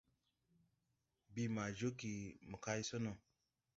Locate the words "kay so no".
2.63-3.13